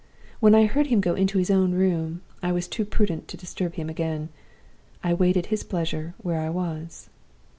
[0.39, 3.75] When I heard him go into his own room, I was too prudent to disturb
[3.75, 4.29] him again:
[5.03, 7.11] I waited his pleasure where I was.